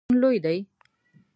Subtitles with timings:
[0.03, 0.57] کتابتون لوی دی؟